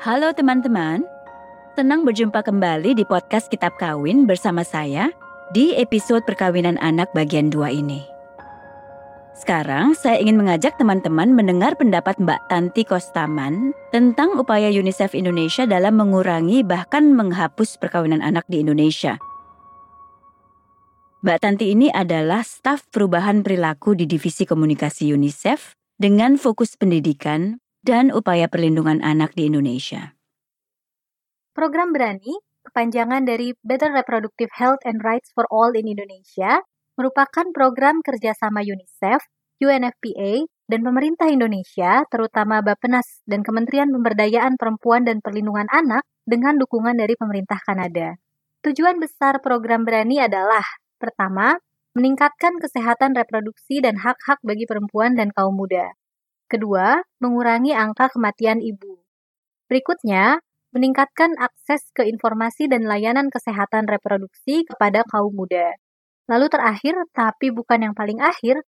Halo 0.00 0.32
teman-teman, 0.32 1.04
senang 1.76 2.08
berjumpa 2.08 2.40
kembali 2.40 2.96
di 2.96 3.04
podcast 3.04 3.52
Kitab 3.52 3.76
Kawin 3.76 4.24
bersama 4.24 4.64
saya 4.64 5.12
di 5.52 5.76
episode 5.76 6.24
perkawinan 6.24 6.80
anak 6.80 7.12
bagian 7.12 7.52
2 7.52 7.84
ini. 7.84 8.00
Sekarang 9.36 9.92
saya 9.92 10.16
ingin 10.16 10.40
mengajak 10.40 10.80
teman-teman 10.80 11.36
mendengar 11.36 11.76
pendapat 11.76 12.16
Mbak 12.16 12.48
Tanti 12.48 12.88
Kostaman 12.88 13.76
tentang 13.92 14.40
upaya 14.40 14.72
UNICEF 14.72 15.12
Indonesia 15.12 15.68
dalam 15.68 16.00
mengurangi 16.00 16.64
bahkan 16.64 17.12
menghapus 17.12 17.76
perkawinan 17.76 18.24
anak 18.24 18.48
di 18.48 18.64
Indonesia. 18.64 19.20
Mbak 21.20 21.38
Tanti 21.44 21.76
ini 21.76 21.92
adalah 21.92 22.40
staf 22.40 22.88
perubahan 22.88 23.44
perilaku 23.44 23.92
di 23.92 24.08
Divisi 24.08 24.48
Komunikasi 24.48 25.12
UNICEF 25.12 25.76
dengan 26.00 26.40
fokus 26.40 26.80
pendidikan 26.80 27.60
dan 27.80 28.12
upaya 28.12 28.46
perlindungan 28.46 29.00
anak 29.00 29.32
di 29.36 29.48
Indonesia. 29.48 30.16
Program 31.56 31.92
Berani, 31.92 32.40
kepanjangan 32.64 33.26
dari 33.26 33.56
Better 33.64 33.90
Reproductive 33.90 34.52
Health 34.54 34.84
and 34.86 35.02
Rights 35.02 35.32
for 35.34 35.48
All 35.50 35.72
in 35.74 35.88
Indonesia, 35.88 36.62
merupakan 36.94 37.48
program 37.50 38.04
kerjasama 38.04 38.60
UNICEF, 38.62 39.24
UNFPA, 39.60 40.48
dan 40.70 40.80
pemerintah 40.86 41.26
Indonesia, 41.26 42.06
terutama 42.08 42.62
Bappenas 42.62 43.24
dan 43.26 43.42
Kementerian 43.42 43.90
Pemberdayaan 43.90 44.54
Perempuan 44.54 45.02
dan 45.02 45.18
Perlindungan 45.18 45.66
Anak 45.68 46.06
dengan 46.22 46.56
dukungan 46.56 46.94
dari 46.94 47.18
pemerintah 47.18 47.58
Kanada. 47.60 48.14
Tujuan 48.62 49.02
besar 49.02 49.42
program 49.42 49.82
Berani 49.82 50.22
adalah, 50.22 50.62
pertama, 51.00 51.58
meningkatkan 51.96 52.60
kesehatan 52.62 53.18
reproduksi 53.18 53.82
dan 53.82 53.98
hak-hak 53.98 54.38
bagi 54.46 54.68
perempuan 54.68 55.18
dan 55.18 55.34
kaum 55.34 55.58
muda. 55.58 55.90
Kedua, 56.50 56.98
mengurangi 57.22 57.70
angka 57.70 58.10
kematian 58.10 58.58
ibu. 58.58 58.98
Berikutnya, 59.70 60.42
meningkatkan 60.74 61.38
akses 61.38 61.94
ke 61.94 62.02
informasi 62.10 62.66
dan 62.66 62.90
layanan 62.90 63.30
kesehatan 63.30 63.86
reproduksi 63.86 64.66
kepada 64.66 65.06
kaum 65.06 65.30
muda. 65.30 65.78
Lalu 66.26 66.50
terakhir, 66.50 66.98
tapi 67.14 67.54
bukan 67.54 67.86
yang 67.86 67.94
paling 67.94 68.18
akhir, 68.18 68.66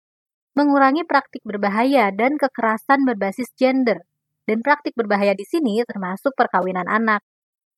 mengurangi 0.52 1.08
praktik 1.08 1.40
berbahaya 1.40 2.12
dan 2.12 2.36
kekerasan 2.36 3.08
berbasis 3.08 3.48
gender. 3.56 4.04
Dan 4.44 4.60
praktik 4.60 4.92
berbahaya 4.92 5.32
di 5.32 5.48
sini 5.48 5.80
termasuk 5.88 6.36
perkawinan 6.36 6.84
anak. 6.84 7.24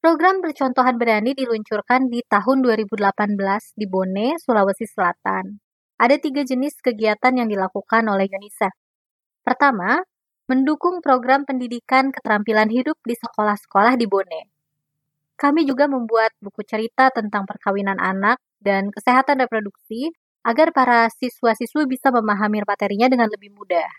Program 0.02 0.42
percontohan 0.42 0.98
berani 0.98 1.30
diluncurkan 1.30 2.10
di 2.10 2.26
tahun 2.26 2.58
2018 2.66 3.38
di 3.78 3.86
Bone, 3.86 4.34
Sulawesi 4.42 4.82
Selatan. 4.82 5.62
Ada 5.94 6.18
tiga 6.18 6.42
jenis 6.42 6.74
kegiatan 6.82 7.38
yang 7.38 7.46
dilakukan 7.46 8.02
oleh 8.10 8.26
UNICEF. 8.26 8.81
Pertama, 9.42 10.02
mendukung 10.46 11.02
program 11.02 11.42
pendidikan 11.42 12.14
keterampilan 12.14 12.70
hidup 12.70 12.94
di 13.02 13.18
sekolah-sekolah 13.18 13.98
di 13.98 14.06
Bone. 14.06 14.42
Kami 15.34 15.66
juga 15.66 15.90
membuat 15.90 16.30
buku 16.38 16.62
cerita 16.62 17.10
tentang 17.10 17.42
perkawinan 17.42 17.98
anak 17.98 18.38
dan 18.62 18.94
kesehatan 18.94 19.42
reproduksi 19.42 20.14
agar 20.46 20.70
para 20.70 21.10
siswa-siswi 21.10 21.90
bisa 21.90 22.14
memahami 22.14 22.62
materinya 22.62 23.10
dengan 23.10 23.26
lebih 23.26 23.50
mudah. 23.50 23.90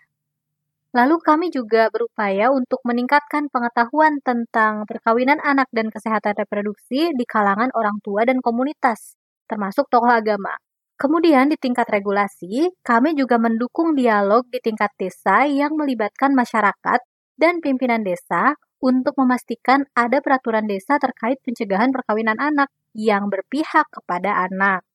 Lalu 0.93 1.15
kami 1.25 1.47
juga 1.49 1.89
berupaya 1.89 2.53
untuk 2.53 2.79
meningkatkan 2.85 3.49
pengetahuan 3.49 4.21
tentang 4.21 4.85
perkawinan 4.85 5.41
anak 5.41 5.65
dan 5.73 5.89
kesehatan 5.89 6.37
reproduksi 6.37 7.09
di 7.17 7.25
kalangan 7.25 7.73
orang 7.73 7.97
tua 8.05 8.23
dan 8.29 8.39
komunitas, 8.45 9.17
termasuk 9.49 9.89
tokoh 9.89 10.13
agama. 10.13 10.53
Kemudian 10.93 11.49
di 11.49 11.57
tingkat 11.57 11.89
regulasi, 11.89 12.69
kami 12.85 13.17
juga 13.17 13.41
mendukung 13.41 13.97
dialog 13.97 14.45
di 14.47 14.61
tingkat 14.61 14.93
desa 14.95 15.49
yang 15.49 15.73
melibatkan 15.73 16.37
masyarakat 16.37 16.99
dan 17.35 17.59
pimpinan 17.59 18.05
desa 18.05 18.53
untuk 18.83 19.17
memastikan 19.17 19.87
ada 19.97 20.21
peraturan 20.21 20.69
desa 20.69 21.01
terkait 21.01 21.39
pencegahan 21.41 21.89
perkawinan 21.89 22.37
anak 22.37 22.69
yang 22.93 23.31
berpihak 23.31 23.89
kepada 23.89 24.45
anak. 24.45 24.85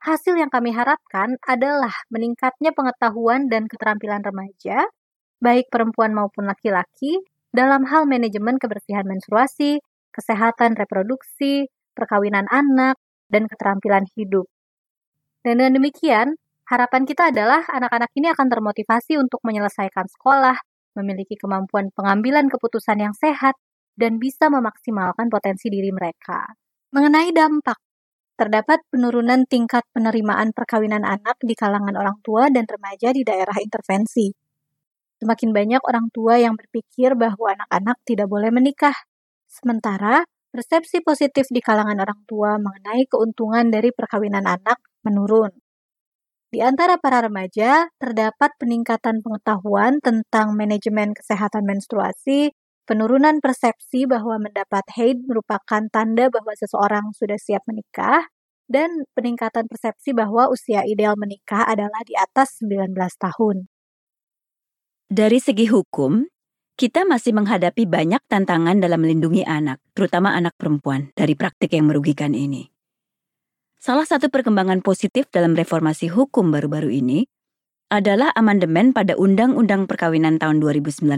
Hasil 0.00 0.40
yang 0.40 0.48
kami 0.48 0.72
harapkan 0.72 1.36
adalah 1.44 1.92
meningkatnya 2.08 2.72
pengetahuan 2.72 3.52
dan 3.52 3.68
keterampilan 3.68 4.24
remaja, 4.24 4.88
baik 5.44 5.68
perempuan 5.68 6.16
maupun 6.16 6.48
laki-laki, 6.48 7.20
dalam 7.52 7.84
hal 7.84 8.08
manajemen 8.08 8.56
kebersihan 8.56 9.04
menstruasi, 9.04 9.84
kesehatan 10.16 10.74
reproduksi, 10.74 11.68
perkawinan 11.92 12.48
anak, 12.48 12.96
dan 13.28 13.44
keterampilan 13.44 14.08
hidup. 14.16 14.48
Dan 15.40 15.56
dengan 15.56 15.80
demikian, 15.80 16.36
harapan 16.68 17.08
kita 17.08 17.32
adalah 17.32 17.64
anak-anak 17.64 18.12
ini 18.12 18.28
akan 18.28 18.46
termotivasi 18.52 19.16
untuk 19.16 19.40
menyelesaikan 19.40 20.04
sekolah, 20.04 20.56
memiliki 21.00 21.40
kemampuan 21.40 21.88
pengambilan 21.96 22.52
keputusan 22.52 23.00
yang 23.00 23.14
sehat, 23.16 23.56
dan 23.96 24.20
bisa 24.20 24.52
memaksimalkan 24.52 25.32
potensi 25.32 25.72
diri 25.72 25.88
mereka. 25.92 26.44
Mengenai 26.92 27.32
dampak, 27.32 27.80
terdapat 28.36 28.84
penurunan 28.92 29.48
tingkat 29.48 29.84
penerimaan 29.96 30.52
perkawinan 30.52 31.04
anak 31.04 31.36
di 31.40 31.52
kalangan 31.56 31.96
orang 31.96 32.20
tua 32.20 32.48
dan 32.52 32.68
remaja 32.68 33.12
di 33.12 33.24
daerah 33.24 33.56
intervensi. 33.60 34.32
Semakin 35.20 35.52
banyak 35.52 35.82
orang 35.84 36.08
tua 36.08 36.40
yang 36.40 36.56
berpikir 36.56 37.12
bahwa 37.16 37.52
anak-anak 37.52 38.00
tidak 38.08 38.28
boleh 38.28 38.48
menikah, 38.48 38.96
sementara 39.44 40.24
persepsi 40.50 41.04
positif 41.04 41.46
di 41.52 41.60
kalangan 41.60 42.00
orang 42.00 42.20
tua 42.24 42.56
mengenai 42.56 43.04
keuntungan 43.06 43.68
dari 43.68 43.92
perkawinan 43.92 44.48
anak 44.48 44.80
menurun. 45.06 45.52
Di 46.50 46.58
antara 46.58 46.98
para 46.98 47.22
remaja, 47.22 47.86
terdapat 48.02 48.50
peningkatan 48.58 49.22
pengetahuan 49.22 50.02
tentang 50.02 50.58
manajemen 50.58 51.14
kesehatan 51.14 51.62
menstruasi, 51.62 52.50
penurunan 52.90 53.38
persepsi 53.38 54.10
bahwa 54.10 54.42
mendapat 54.42 54.82
haid 54.98 55.22
merupakan 55.30 55.86
tanda 55.94 56.26
bahwa 56.26 56.50
seseorang 56.58 57.14
sudah 57.14 57.38
siap 57.38 57.62
menikah, 57.70 58.26
dan 58.70 59.06
peningkatan 59.14 59.66
persepsi 59.66 60.10
bahwa 60.10 60.50
usia 60.50 60.86
ideal 60.86 61.14
menikah 61.18 61.66
adalah 61.66 62.02
di 62.06 62.14
atas 62.14 62.62
19 62.62 62.94
tahun. 63.18 63.66
Dari 65.10 65.38
segi 65.42 65.66
hukum, 65.66 66.22
kita 66.78 67.02
masih 67.02 67.34
menghadapi 67.34 67.86
banyak 67.86 68.22
tantangan 68.30 68.78
dalam 68.78 69.02
melindungi 69.02 69.42
anak, 69.42 69.82
terutama 69.94 70.38
anak 70.38 70.54
perempuan, 70.54 71.10
dari 71.18 71.34
praktik 71.34 71.74
yang 71.74 71.90
merugikan 71.90 72.30
ini. 72.30 72.70
Salah 73.80 74.04
satu 74.04 74.28
perkembangan 74.28 74.84
positif 74.84 75.32
dalam 75.32 75.56
reformasi 75.56 76.12
hukum 76.12 76.52
baru-baru 76.52 77.00
ini 77.00 77.24
adalah 77.88 78.28
amandemen 78.36 78.92
pada 78.92 79.16
Undang-Undang 79.16 79.88
Perkawinan 79.88 80.36
tahun 80.36 80.60
2019 80.60 81.08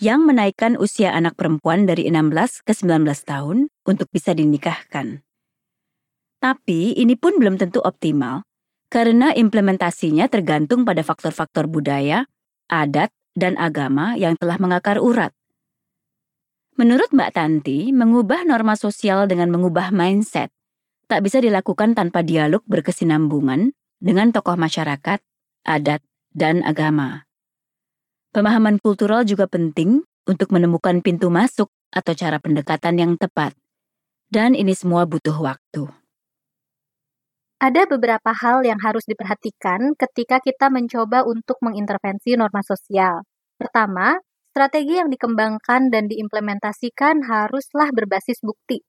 yang 0.00 0.24
menaikkan 0.24 0.80
usia 0.80 1.12
anak 1.12 1.36
perempuan 1.36 1.84
dari 1.84 2.08
16 2.08 2.64
ke 2.64 2.72
19 2.72 3.04
tahun 3.28 3.68
untuk 3.84 4.08
bisa 4.08 4.32
dinikahkan. 4.32 5.20
Tapi 6.40 6.96
ini 6.96 7.12
pun 7.20 7.36
belum 7.36 7.60
tentu 7.60 7.84
optimal 7.84 8.40
karena 8.88 9.36
implementasinya 9.36 10.32
tergantung 10.32 10.88
pada 10.88 11.04
faktor-faktor 11.04 11.68
budaya, 11.68 12.24
adat, 12.72 13.12
dan 13.36 13.60
agama 13.60 14.16
yang 14.16 14.32
telah 14.40 14.56
mengakar 14.56 14.96
urat. 14.96 15.36
Menurut 16.80 17.12
Mbak 17.12 17.36
Tanti, 17.36 17.92
mengubah 17.92 18.48
norma 18.48 18.80
sosial 18.80 19.28
dengan 19.28 19.52
mengubah 19.52 19.92
mindset 19.92 20.48
tak 21.10 21.26
bisa 21.26 21.42
dilakukan 21.42 21.98
tanpa 21.98 22.22
dialog 22.22 22.62
berkesinambungan 22.70 23.74
dengan 23.98 24.30
tokoh 24.30 24.54
masyarakat, 24.54 25.18
adat, 25.66 26.00
dan 26.30 26.62
agama. 26.62 27.26
Pemahaman 28.30 28.78
kultural 28.78 29.26
juga 29.26 29.50
penting 29.50 30.06
untuk 30.30 30.54
menemukan 30.54 31.02
pintu 31.02 31.26
masuk 31.34 31.66
atau 31.90 32.14
cara 32.14 32.38
pendekatan 32.38 32.94
yang 32.94 33.12
tepat. 33.18 33.58
Dan 34.30 34.54
ini 34.54 34.70
semua 34.78 35.02
butuh 35.10 35.34
waktu. 35.34 35.90
Ada 37.60 37.90
beberapa 37.90 38.30
hal 38.30 38.62
yang 38.62 38.78
harus 38.80 39.02
diperhatikan 39.04 39.98
ketika 39.98 40.38
kita 40.38 40.70
mencoba 40.70 41.26
untuk 41.26 41.58
mengintervensi 41.60 42.38
norma 42.38 42.62
sosial. 42.62 43.26
Pertama, 43.58 44.16
strategi 44.54 44.96
yang 44.96 45.10
dikembangkan 45.12 45.92
dan 45.92 46.06
diimplementasikan 46.08 47.26
haruslah 47.26 47.90
berbasis 47.92 48.40
bukti. 48.40 48.80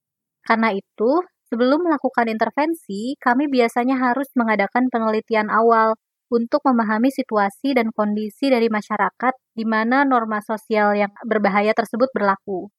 Karena 0.45 0.71
itu, 0.71 1.25
Sebelum 1.51 1.83
melakukan 1.83 2.31
intervensi, 2.31 3.19
kami 3.19 3.51
biasanya 3.51 3.99
harus 3.99 4.31
mengadakan 4.39 4.87
penelitian 4.87 5.51
awal 5.51 5.99
untuk 6.31 6.63
memahami 6.63 7.11
situasi 7.11 7.75
dan 7.75 7.91
kondisi 7.91 8.47
dari 8.47 8.71
masyarakat 8.71 9.33
di 9.51 9.65
mana 9.67 10.07
norma 10.07 10.39
sosial 10.39 10.95
yang 10.95 11.11
berbahaya 11.27 11.75
tersebut 11.75 12.07
berlaku. 12.15 12.71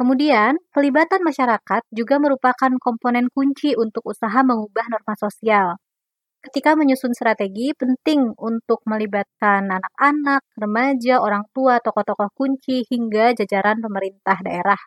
Kemudian, 0.00 0.58
pelibatan 0.74 1.22
masyarakat 1.22 1.82
juga 1.94 2.16
merupakan 2.18 2.72
komponen 2.82 3.28
kunci 3.30 3.76
untuk 3.78 4.02
usaha 4.08 4.40
mengubah 4.42 4.86
norma 4.90 5.14
sosial. 5.20 5.78
Ketika 6.44 6.74
menyusun 6.78 7.12
strategi, 7.12 7.74
penting 7.76 8.32
untuk 8.38 8.80
melibatkan 8.86 9.66
anak-anak, 9.68 10.42
remaja, 10.56 11.20
orang 11.20 11.44
tua, 11.52 11.82
tokoh-tokoh 11.82 12.30
kunci, 12.34 12.86
hingga 12.88 13.34
jajaran 13.36 13.82
pemerintah 13.82 14.38
daerah. 14.46 14.80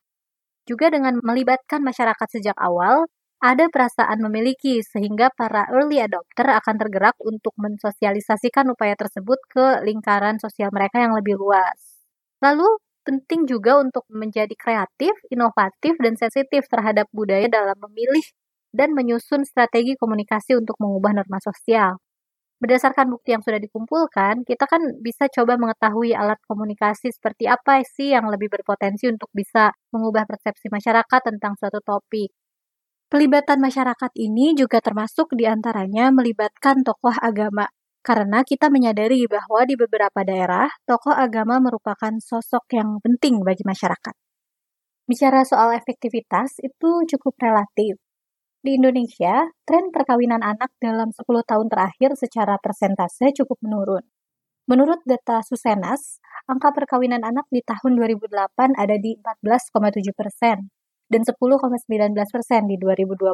Juga 0.70 0.88
dengan 0.94 1.20
melibatkan 1.26 1.82
masyarakat 1.84 2.28
sejak 2.32 2.58
awal, 2.62 3.10
ada 3.40 3.66
perasaan 3.72 4.20
memiliki 4.20 4.84
sehingga 4.84 5.32
para 5.40 5.64
early 5.72 5.98
adopter 6.04 6.48
akan 6.60 6.76
tergerak 6.82 7.16
untuk 7.24 7.56
mensosialisasikan 7.56 8.68
upaya 8.74 8.96
tersebut 9.00 9.40
ke 9.54 9.66
lingkaran 9.88 10.36
sosial 10.44 10.70
mereka 10.76 11.00
yang 11.04 11.16
lebih 11.16 11.36
luas. 11.40 11.80
Lalu, 12.44 12.68
penting 13.08 13.48
juga 13.48 13.80
untuk 13.80 14.04
menjadi 14.12 14.52
kreatif, 14.60 15.16
inovatif, 15.32 15.96
dan 16.04 16.14
sensitif 16.20 16.68
terhadap 16.68 17.08
budaya 17.16 17.48
dalam 17.48 17.76
memilih 17.90 18.24
dan 18.76 18.92
menyusun 18.94 19.48
strategi 19.48 19.96
komunikasi 19.98 20.54
untuk 20.60 20.76
mengubah 20.84 21.16
norma 21.24 21.40
sosial. 21.42 21.98
Berdasarkan 22.64 23.12
bukti 23.14 23.36
yang 23.36 23.44
sudah 23.44 23.60
dikumpulkan, 23.62 24.44
kita 24.48 24.66
kan 24.68 24.82
bisa 25.04 25.28
coba 25.32 25.56
mengetahui 25.60 26.12
alat 26.16 26.40
komunikasi 26.48 27.12
seperti 27.12 27.46
apa 27.52 27.84
sih 27.84 28.16
yang 28.16 28.28
lebih 28.32 28.50
berpotensi 28.52 29.08
untuk 29.12 29.30
bisa 29.36 29.72
mengubah 29.96 30.24
persepsi 30.28 30.68
masyarakat 30.72 31.22
tentang 31.28 31.54
suatu 31.60 31.80
topik. 31.84 32.32
Pelibatan 33.10 33.58
masyarakat 33.58 34.14
ini 34.22 34.54
juga 34.54 34.78
termasuk 34.86 35.34
di 35.34 35.50
antaranya 35.50 36.14
melibatkan 36.14 36.86
tokoh 36.86 37.18
agama, 37.18 37.66
karena 38.06 38.46
kita 38.46 38.70
menyadari 38.70 39.26
bahwa 39.26 39.66
di 39.66 39.74
beberapa 39.74 40.22
daerah, 40.22 40.70
tokoh 40.86 41.18
agama 41.18 41.58
merupakan 41.58 42.14
sosok 42.22 42.70
yang 42.70 43.02
penting 43.02 43.42
bagi 43.42 43.66
masyarakat. 43.66 44.14
Bicara 45.10 45.42
soal 45.42 45.74
efektivitas 45.74 46.62
itu 46.62 46.90
cukup 47.10 47.34
relatif. 47.42 47.98
Di 48.62 48.78
Indonesia, 48.78 49.42
tren 49.66 49.90
perkawinan 49.90 50.46
anak 50.46 50.70
dalam 50.78 51.10
10 51.10 51.26
tahun 51.50 51.66
terakhir 51.66 52.14
secara 52.14 52.62
persentase 52.62 53.34
cukup 53.34 53.58
menurun. 53.66 54.06
Menurut 54.70 55.02
data 55.10 55.42
Susenas, 55.42 56.22
angka 56.46 56.70
perkawinan 56.78 57.26
anak 57.26 57.50
di 57.50 57.66
tahun 57.66 57.98
2008 57.98 58.78
ada 58.78 58.96
di 59.02 59.18
14,7 59.18 60.14
persen 60.14 60.70
dan 61.10 61.26
10,19 61.26 62.14
persen 62.14 62.62
di 62.70 62.78
2020. 62.78 63.34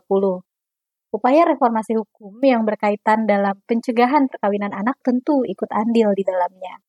Upaya 1.16 1.48
reformasi 1.48 1.96
hukum 1.96 2.40
yang 2.44 2.68
berkaitan 2.68 3.24
dalam 3.24 3.56
pencegahan 3.68 4.28
perkawinan 4.28 4.76
anak 4.76 5.00
tentu 5.00 5.48
ikut 5.48 5.70
andil 5.72 6.12
di 6.12 6.24
dalamnya. 6.28 6.82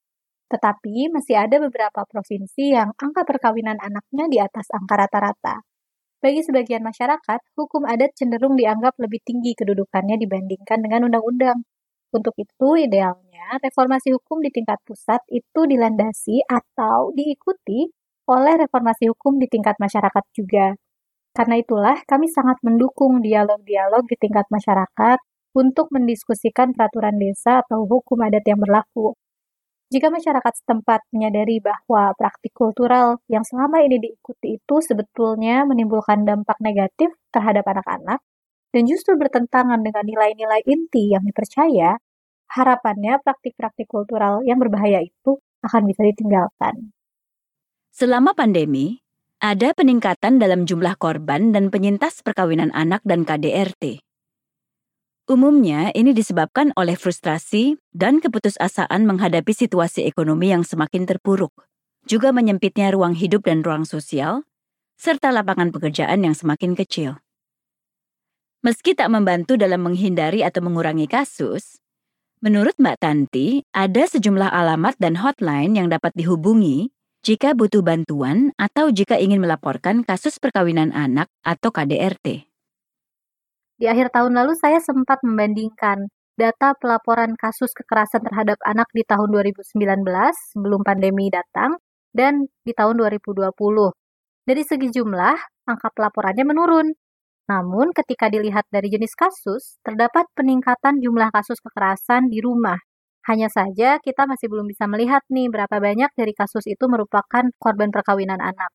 Tetapi 0.47 1.11
masih 1.11 1.38
ada 1.38 1.59
beberapa 1.59 2.06
provinsi 2.06 2.75
yang 2.75 2.94
angka 2.99 3.27
perkawinan 3.27 3.79
anaknya 3.83 4.27
di 4.31 4.38
atas 4.38 4.71
angka 4.71 4.94
rata-rata. 4.99 5.62
Bagi 6.23 6.43
sebagian 6.43 6.83
masyarakat, 6.83 7.41
hukum 7.55 7.87
adat 7.87 8.15
cenderung 8.19 8.59
dianggap 8.59 8.99
lebih 8.99 9.23
tinggi 9.23 9.55
kedudukannya 9.55 10.17
dibandingkan 10.19 10.83
dengan 10.83 11.06
undang-undang. 11.06 11.62
Untuk 12.11 12.35
itu, 12.41 12.69
idealnya 12.79 13.61
reformasi 13.62 14.15
hukum 14.15 14.43
di 14.43 14.50
tingkat 14.50 14.81
pusat 14.87 15.21
itu 15.29 15.61
dilandasi 15.69 16.43
atau 16.49 17.12
diikuti 17.12 17.91
oleh 18.26 18.55
reformasi 18.67 19.11
hukum 19.11 19.38
di 19.38 19.46
tingkat 19.46 19.78
masyarakat 19.78 20.25
juga. 20.34 20.75
Karena 21.37 21.56
itulah, 21.61 21.96
kami 22.08 22.26
sangat 22.32 22.58
mendukung 22.67 23.20
dialog-dialog 23.20 24.05
di 24.08 24.17
tingkat 24.19 24.46
masyarakat 24.50 25.19
untuk 25.56 25.88
mendiskusikan 25.94 26.76
peraturan 26.76 27.17
desa 27.17 27.64
atau 27.64 27.88
hukum 27.88 28.20
adat 28.25 28.44
yang 28.44 28.61
berlaku. 28.61 29.17
Jika 29.87 30.11
masyarakat 30.11 30.52
setempat 30.67 31.06
menyadari 31.14 31.62
bahwa 31.62 32.11
praktik 32.19 32.50
kultural 32.50 33.23
yang 33.31 33.46
selama 33.46 33.87
ini 33.87 34.02
diikuti 34.02 34.58
itu 34.58 34.76
sebetulnya 34.82 35.62
menimbulkan 35.62 36.26
dampak 36.26 36.58
negatif 36.58 37.14
terhadap 37.31 37.62
anak-anak 37.62 38.19
dan 38.75 38.82
justru 38.90 39.14
bertentangan 39.14 39.78
dengan 39.87 40.02
nilai-nilai 40.02 40.67
inti 40.67 41.14
yang 41.14 41.23
dipercaya, 41.23 41.94
harapannya 42.50 43.23
praktik-praktik 43.23 43.87
kultural 43.87 44.43
yang 44.43 44.58
berbahaya 44.58 45.06
itu 45.06 45.38
akan 45.62 45.87
bisa 45.87 46.02
ditinggalkan. 46.02 46.96
Selama 47.97 48.37
pandemi, 48.37 49.01
ada 49.41 49.73
peningkatan 49.73 50.37
dalam 50.37 50.69
jumlah 50.69 51.01
korban 51.01 51.49
dan 51.57 51.73
penyintas 51.73 52.21
perkawinan 52.21 52.69
anak 52.77 53.01
dan 53.09 53.25
KDRT. 53.25 54.05
Umumnya, 55.33 55.97
ini 55.97 56.13
disebabkan 56.13 56.77
oleh 56.77 56.93
frustrasi 56.93 57.81
dan 57.97 58.21
keputusasaan 58.21 59.01
menghadapi 59.09 59.49
situasi 59.49 60.05
ekonomi 60.05 60.53
yang 60.53 60.61
semakin 60.61 61.09
terpuruk, 61.09 61.57
juga 62.05 62.37
menyempitnya 62.37 62.93
ruang 62.93 63.17
hidup 63.17 63.49
dan 63.49 63.65
ruang 63.65 63.89
sosial, 63.89 64.45
serta 65.01 65.33
lapangan 65.33 65.73
pekerjaan 65.73 66.21
yang 66.21 66.37
semakin 66.37 66.77
kecil. 66.77 67.17
Meski 68.61 68.93
tak 68.93 69.09
membantu 69.09 69.57
dalam 69.57 69.81
menghindari 69.81 70.45
atau 70.45 70.61
mengurangi 70.61 71.09
kasus, 71.09 71.81
menurut 72.45 72.77
Mbak 72.77 73.01
Tanti, 73.01 73.65
ada 73.73 74.05
sejumlah 74.05 74.53
alamat 74.53 75.01
dan 75.01 75.17
hotline 75.17 75.81
yang 75.81 75.89
dapat 75.89 76.13
dihubungi 76.13 76.93
jika 77.26 77.58
butuh 77.58 77.82
bantuan 77.82 78.55
atau 78.55 78.94
jika 78.94 79.19
ingin 79.19 79.43
melaporkan 79.43 80.06
kasus 80.06 80.38
perkawinan 80.38 80.94
anak 80.94 81.26
atau 81.43 81.75
KDRT. 81.75 82.46
Di 83.82 83.87
akhir 83.90 84.14
tahun 84.14 84.31
lalu 84.38 84.55
saya 84.55 84.78
sempat 84.78 85.26
membandingkan 85.26 86.06
data 86.38 86.78
pelaporan 86.78 87.34
kasus 87.34 87.75
kekerasan 87.75 88.23
terhadap 88.23 88.62
anak 88.62 88.87
di 88.94 89.02
tahun 89.02 89.26
2019 89.43 90.06
sebelum 90.55 90.87
pandemi 90.87 91.26
datang 91.26 91.75
dan 92.14 92.46
di 92.62 92.70
tahun 92.70 92.94
2020. 92.94 93.50
Dari 94.46 94.62
segi 94.62 94.94
jumlah, 94.94 95.67
angka 95.67 95.90
pelaporannya 95.99 96.46
menurun. 96.46 96.94
Namun 97.50 97.90
ketika 97.90 98.31
dilihat 98.31 98.70
dari 98.70 98.87
jenis 98.87 99.19
kasus, 99.19 99.82
terdapat 99.82 100.31
peningkatan 100.38 101.02
jumlah 101.02 101.34
kasus 101.34 101.58
kekerasan 101.58 102.31
di 102.31 102.38
rumah. 102.38 102.78
Hanya 103.26 103.50
saja 103.50 103.99
kita 103.99 104.23
masih 104.31 104.46
belum 104.46 104.70
bisa 104.70 104.87
melihat 104.87 105.23
nih 105.34 105.50
berapa 105.50 105.76
banyak 105.82 106.11
dari 106.14 106.31
kasus 106.31 106.62
itu 106.70 106.87
merupakan 106.87 107.44
korban 107.58 107.90
perkawinan 107.90 108.38
anak. 108.38 108.70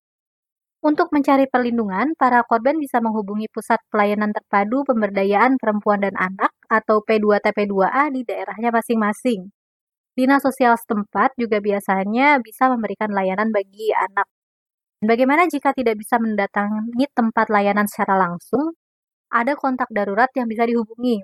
Untuk 0.82 1.14
mencari 1.14 1.46
perlindungan, 1.46 2.18
para 2.18 2.42
korban 2.44 2.76
bisa 2.82 2.98
menghubungi 3.06 3.46
Pusat 3.54 3.86
Pelayanan 3.94 4.34
Terpadu 4.34 4.82
Pemberdayaan 4.82 5.62
Perempuan 5.62 6.02
dan 6.02 6.18
Anak 6.18 6.52
atau 6.68 7.06
P2TP2A 7.06 8.10
di 8.10 8.26
daerahnya 8.26 8.74
masing-masing. 8.74 9.54
Dinas 10.18 10.42
sosial 10.44 10.76
setempat 10.76 11.38
juga 11.40 11.62
biasanya 11.64 12.42
bisa 12.44 12.68
memberikan 12.68 13.14
layanan 13.14 13.54
bagi 13.54 13.94
anak. 13.96 14.28
Bagaimana 15.06 15.46
jika 15.48 15.72
tidak 15.72 16.02
bisa 16.02 16.18
mendatangi 16.18 17.08
tempat 17.14 17.48
layanan 17.54 17.86
secara 17.86 18.18
langsung? 18.18 18.74
Ada 19.32 19.56
kontak 19.56 19.88
darurat 19.94 20.30
yang 20.36 20.50
bisa 20.50 20.66
dihubungi. 20.68 21.24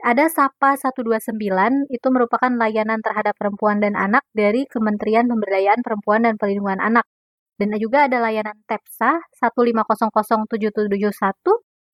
Ada 0.00 0.32
SAPA 0.32 0.80
129, 0.80 1.92
itu 1.92 2.08
merupakan 2.08 2.48
layanan 2.48 3.04
terhadap 3.04 3.36
perempuan 3.36 3.84
dan 3.84 3.92
anak 3.94 4.24
dari 4.32 4.64
Kementerian 4.64 5.28
Pemberdayaan 5.28 5.84
Perempuan 5.84 6.24
dan 6.24 6.40
Perlindungan 6.40 6.80
Anak 6.80 7.04
dan 7.60 7.76
juga 7.76 8.08
ada 8.08 8.24
layanan 8.24 8.56
TEPSA 8.64 9.20
1500771 9.36 10.96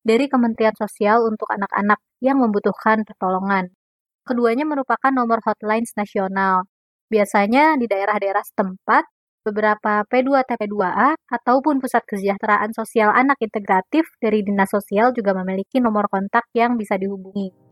dari 0.06 0.30
Kementerian 0.30 0.78
Sosial 0.78 1.26
untuk 1.26 1.50
anak-anak 1.50 1.98
yang 2.22 2.38
membutuhkan 2.38 3.02
pertolongan. 3.02 3.74
Keduanya 4.22 4.62
merupakan 4.62 5.10
nomor 5.10 5.42
hotlines 5.42 5.90
nasional. 5.98 6.70
Biasanya 7.10 7.74
di 7.74 7.90
daerah-daerah 7.90 8.46
setempat, 8.46 9.10
beberapa 9.42 10.06
P2TP2A 10.06 11.18
ataupun 11.18 11.82
Pusat 11.82 12.02
Kesejahteraan 12.14 12.70
Sosial 12.70 13.10
Anak 13.10 13.42
Integratif 13.42 14.06
dari 14.22 14.46
Dinas 14.46 14.70
Sosial 14.70 15.10
juga 15.10 15.34
memiliki 15.34 15.82
nomor 15.82 16.06
kontak 16.06 16.46
yang 16.54 16.78
bisa 16.78 16.94
dihubungi. 16.94 17.65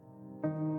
thank 0.44 0.56
you 0.60 0.73